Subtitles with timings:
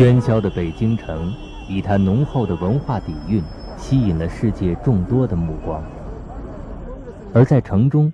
[0.00, 1.30] 喧嚣的北京城，
[1.68, 3.44] 以它浓厚的文化底蕴，
[3.76, 5.84] 吸引了世界众多的目光。
[7.34, 8.10] 而在城中，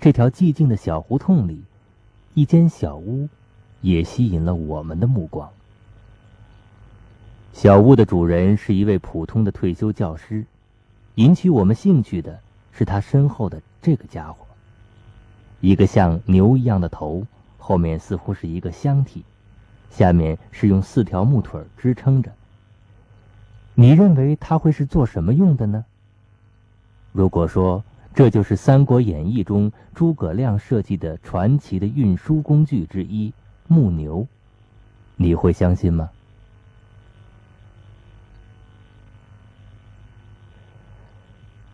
[0.00, 1.62] 这条寂静的小胡同里，
[2.32, 3.28] 一间小屋，
[3.82, 5.46] 也吸引了我们的目光。
[7.52, 10.42] 小屋的主人是一位普通的退休教师，
[11.16, 12.40] 引起我们兴趣的
[12.72, 14.46] 是他身后的这个家伙。
[15.60, 17.26] 一个像牛一样的头，
[17.58, 19.22] 后面似乎是一个箱体。
[19.90, 22.32] 下面是用四条木腿支撑着。
[23.74, 25.84] 你认为它会是做什么用的呢？
[27.12, 33.32] 如果说这就是《三国演义》中诸葛亮设计的传奇的运输工具之一——
[33.68, 34.26] 木牛，
[35.16, 36.10] 你会相信吗？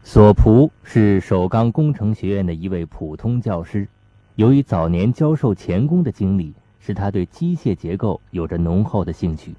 [0.03, 3.87] 索仆是首钢工程学院的一位普通教师，
[4.35, 6.53] 由于早年教授钳工的经历。
[6.85, 9.55] 使他对机械结构有着浓厚的兴趣。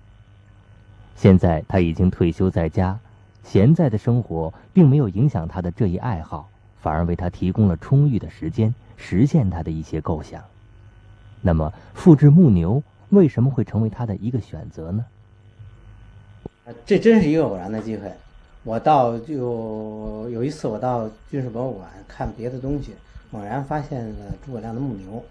[1.16, 3.00] 现在他已经退休在家，
[3.44, 6.50] 闲在的生活并没有影响他的这一爱好，
[6.82, 10.44] 反而为他提供了充裕的时间实现他的一些构想。
[11.42, 15.06] 那么，复制木牛为什么会成为他的一个选择呢？
[16.86, 18.12] 这真是一个偶然的机会。
[18.64, 22.96] 我到就有一次，我到军事博物馆看别的东西，
[23.30, 25.24] 猛然发现了诸葛亮的木牛。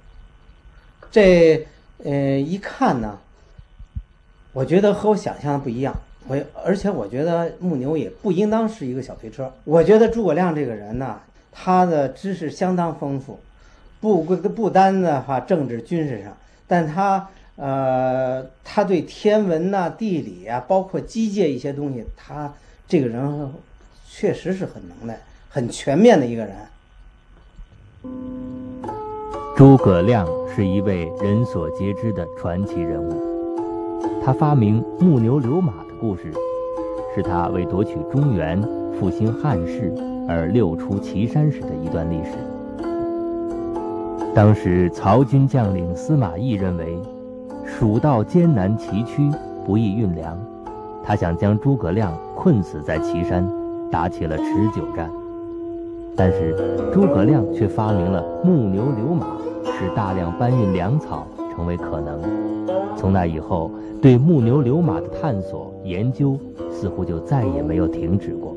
[1.10, 1.66] 这。
[2.04, 3.18] 呃，一看呢，
[4.52, 5.94] 我觉得和我想象的不一样。
[6.28, 9.52] 我而且我觉得木牛也不应当是一个小推车。
[9.64, 13.40] 我觉得诸葛亮这个人呢，他的知识相当丰富，
[14.00, 16.36] 不不不单的话政治军事上，
[16.68, 22.54] 但他呃，他对天文呐、地理啊，包括机械一些东西，他
[22.88, 23.52] 这个人
[24.08, 25.18] 确实是很能耐、
[25.48, 26.56] 很全面的一个人。
[29.56, 30.26] 诸葛亮。
[30.54, 33.10] 是一位人所皆知的传奇人物。
[34.22, 36.30] 他发明木牛流马的故事，
[37.14, 38.60] 是他为夺取中原、
[38.92, 39.90] 复兴汉室
[40.28, 42.32] 而六出祁山时的一段历史。
[44.34, 47.00] 当时曹军将领司马懿认为，
[47.64, 50.38] 蜀道艰难崎岖，不易运粮，
[51.02, 53.50] 他想将诸葛亮困死在祁山，
[53.90, 55.10] 打起了持久战。
[56.16, 56.54] 但是
[56.92, 59.38] 诸葛亮却发明了木牛流马。
[59.64, 62.20] 使大量搬运粮草成为可能。
[62.96, 66.38] 从那以后，对木牛流马的探索研究
[66.70, 68.56] 似乎就再也没有停止过。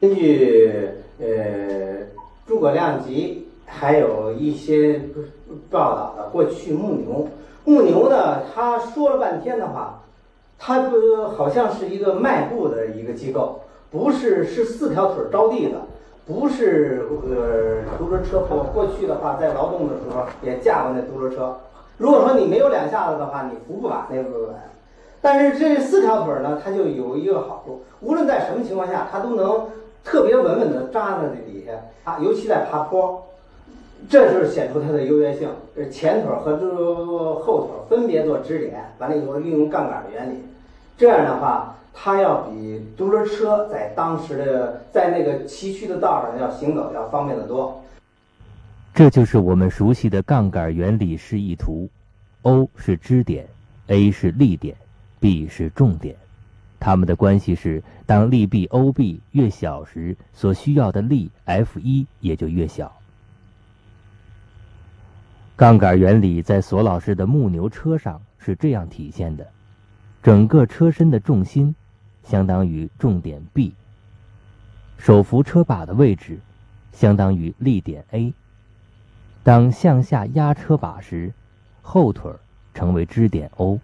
[0.00, 0.72] 根据
[1.20, 1.26] 呃
[2.46, 5.00] 《诸葛亮集》还有一些
[5.70, 7.28] 报道的，过去木牛
[7.64, 10.02] 木牛呢，他说了半天的话，
[10.58, 13.60] 它不好像是一个卖布的一个机构，
[13.94, 15.78] 不是是四条腿着地的。
[16.26, 18.42] 不是呃，独轮车。
[18.50, 21.54] 我过去的话，在劳动的时候也驾过那独轮车。
[21.98, 24.54] 如果说你没有两下子的话，你扶不把那个稳。
[25.20, 29.66] 但是这四条腿呢，它就有一个好处，无论在什么情况下，它都能
[30.02, 31.72] 特别稳稳地扎在那底下。
[32.10, 33.22] 啊，尤其在爬坡，
[34.08, 35.50] 这就是显出它的优越性。
[35.76, 36.66] 这前腿和这
[37.34, 40.42] 后腿分别做支点，完了以后运用杠杆的原理，
[40.96, 41.70] 这样的话。
[41.96, 47.80] 它要比独轮车在当时的在那个崎岖的道上要行走要方便得多。
[48.92, 51.88] 这就是我们熟悉的杠杆原理示意图
[52.42, 53.46] ：O 是支点
[53.86, 54.76] ，A 是力点
[55.20, 56.16] ，B 是重点。
[56.80, 62.92] 它们的关系是，当力臂 OB 越小时，所需要的力 F1 也就越小。
[65.54, 69.46] 杠杆原理在索老师的木牛车上是这样体现的：
[70.24, 71.74] 整个车身的重心。
[72.22, 73.74] 相当于重点 B，
[74.96, 76.40] 手扶车把的位置
[76.90, 78.32] 相当于力点 A。
[79.42, 81.34] 当向下压车把时，
[81.82, 82.32] 后腿
[82.72, 83.78] 成为支点 O，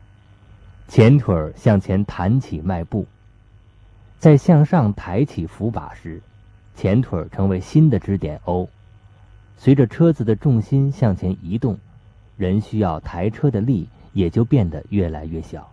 [0.88, 3.06] 前腿向前弹起迈步。
[4.18, 6.22] 在向上抬起扶把时，
[6.74, 8.66] 前腿成为新的支点 O。
[9.58, 11.78] 随着车子的重心向前移动，
[12.38, 15.70] 人需要抬车的力也就变得越来越小。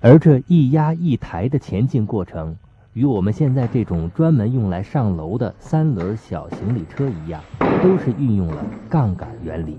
[0.00, 2.54] 而这一压一抬的前进过程，
[2.92, 7.42] 与我们现在这种专门用来上楼的三轮小行李车一样，
[7.82, 9.78] 都是运用了杠杆原理，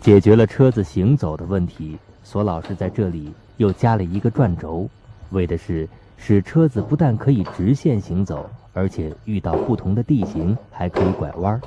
[0.00, 1.98] 解决了车子行走的问题。
[2.22, 4.88] 索老师在这里又加了一个转轴，
[5.30, 5.88] 为的是
[6.18, 11.58] 使车子不但可以直线行走，而且遇到不同的地形还可以拐弯。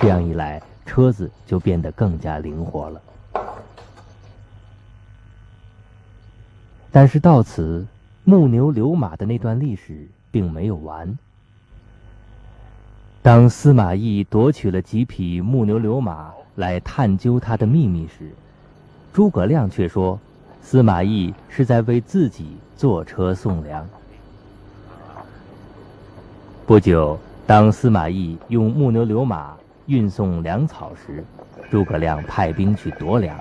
[0.00, 3.00] 这样一来，车子就变得更加灵活了。
[6.92, 7.86] 但是到此，
[8.24, 11.16] 木牛流马的那段历史并没有完。
[13.22, 18.30] 当司马懿夺取了几匹木牛流马来探究他的秘密时，
[19.12, 20.18] 诸葛亮却说，
[20.62, 23.86] 司马懿是在为自己坐车送粮。
[26.66, 29.56] 不久，当司马懿用木牛流马
[29.86, 31.24] 运送粮草时，
[31.70, 33.38] 诸葛亮派兵去夺粮。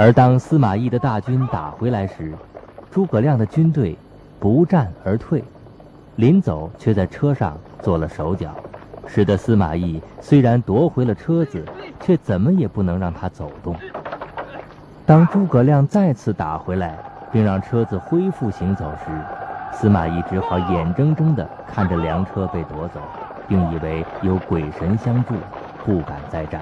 [0.00, 2.32] 而当司马懿的大军打回来时，
[2.88, 3.98] 诸葛亮的军队
[4.38, 5.42] 不战而退，
[6.14, 8.54] 临走却在车上做了手脚，
[9.08, 11.64] 使得司马懿虽然夺回了车子，
[11.98, 13.74] 却怎么也不能让他走动。
[15.04, 16.96] 当诸葛亮再次打回来，
[17.32, 19.10] 并让车子恢复行走时，
[19.72, 23.00] 司马懿只好眼睁睁地看着粮车被夺走，
[23.48, 25.34] 并以为有鬼神相助，
[25.84, 26.60] 不敢再战。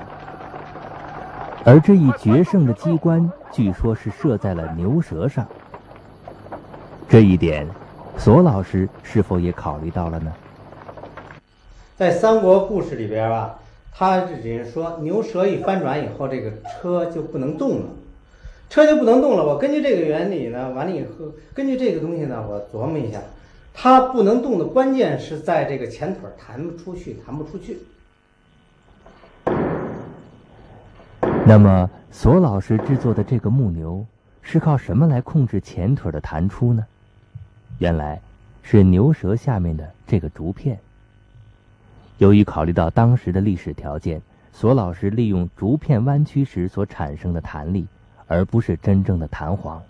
[1.68, 5.44] 而这一决胜的机关，据说是设在了牛舌上。
[7.08, 7.66] 这一点，
[8.16, 10.32] 索老师是否也考虑到了呢？
[11.96, 13.58] 在三国故事里边吧，
[13.92, 17.86] 他只是说牛舌一翻转以后，这个车就不能动了，
[18.70, 19.44] 车就不能动了。
[19.44, 23.18] 我根据这个原理呢，完了以后，根据这个东西呢，我琢磨一下，
[23.74, 27.78] 它不能动的关键是在这个前腿弹不出去，弹不出去。
[31.48, 34.04] 那么，索老师制作的这个木牛
[34.43, 36.84] 是靠什么来控制前腿的弹出呢？
[37.78, 38.20] 原来
[38.64, 40.76] 是牛舌下面的这个竹片。
[42.19, 44.20] 由于考虑到当时的历史条件，
[44.52, 47.87] 索老师利用竹片弯曲时所产生的弹力，
[48.26, 49.81] 而不是真正的弹簧。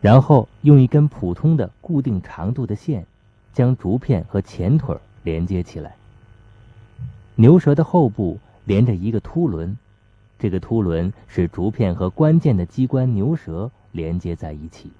[0.00, 3.04] 然后用一根普通的固定长度的线，
[3.52, 5.96] 将竹片和前腿连接起来。
[7.34, 9.78] 牛舌的后部连着一个凸轮，
[10.38, 14.90] 这个凸轮使竹片和关键的机关牛舌连接在一起。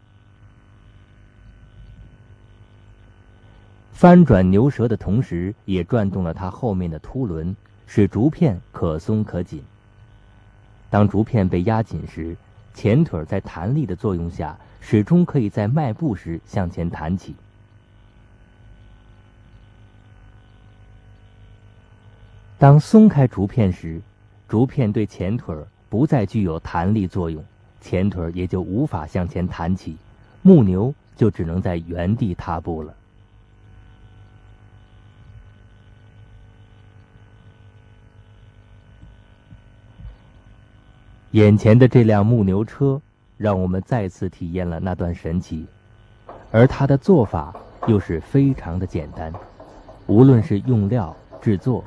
[3.92, 9.62] 翻转牛舌的同时，也转动了它后面的凸轮，使竹片可松可紧。
[10.88, 12.36] 当竹片被压紧时，
[12.72, 17.34] 前腿在弹力的作用下，始终可以在迈步时向前弹起。
[22.58, 24.00] 当松开竹片时，
[24.48, 25.54] 竹片对前腿
[25.90, 27.44] 不再具有弹力作用，
[27.82, 29.96] 前腿也就无法向前弹起，
[30.40, 32.94] 木牛就只能在原地踏步了。
[41.32, 42.98] 眼前的这辆木牛车，
[43.36, 45.66] 让我们再次体验了那段神奇，
[46.50, 47.54] 而它的做法
[47.86, 49.30] 又是非常的简单。
[50.06, 51.84] 无论是用料、制作，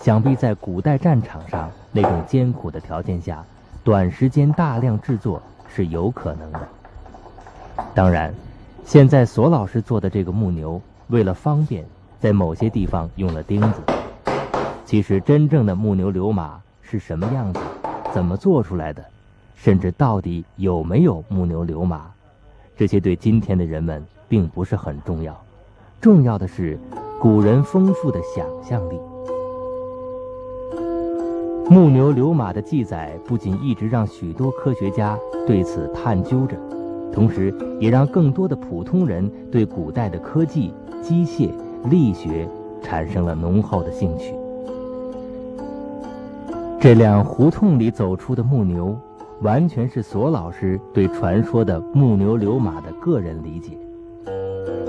[0.00, 3.44] 想必在古代战场上那种艰苦的条件下，
[3.82, 6.60] 短时间大量制作是有可能的。
[7.94, 8.32] 当然，
[8.84, 11.84] 现在索老师做的这个木牛，为了方便，
[12.20, 13.82] 在某些地方用了钉子。
[14.84, 17.60] 其实，真正的木牛流马是什么样子？
[18.12, 19.04] 怎么做出来的？
[19.56, 22.06] 甚至到底有没有木牛流马？
[22.76, 25.36] 这些对今天的人们并不是很重要。
[26.00, 26.78] 重要的是
[27.20, 28.96] 古人丰富的想象力。
[31.70, 36.56] 木牛流马的记载不仅一直让许多科学家对此探究着，
[37.12, 41.50] 同时也让更多的普通人对古代的科技、机械、
[41.90, 42.48] 力学
[42.80, 44.34] 产生了浓厚的兴趣。
[46.80, 48.96] 这辆胡同里走出的木牛，
[49.42, 53.76] 完全是索老师对传说的木牛流马的个人理解。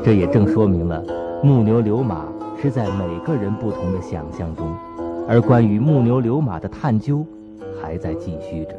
[0.02, 1.04] 这也正说明了，
[1.44, 2.26] 木牛流马
[2.62, 4.74] 是在每个人不同的想象中，
[5.30, 7.24] 而关于木牛流马的探究
[7.80, 8.76] 还在继续着。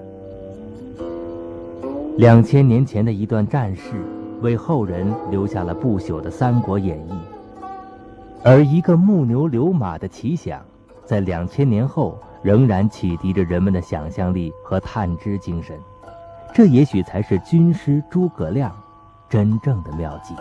[2.17, 4.05] 两千年前的一段战事，
[4.43, 7.13] 为后人留下了不朽的《三国演义》，
[8.43, 10.61] 而一个木牛流马的奇想，
[11.05, 12.19] 在两千年后。
[12.43, 15.79] 仍然启迪着人们的想象力和探知精神，
[16.55, 18.75] 这也许才是军师诸葛亮
[19.29, 20.35] 真正的妙计。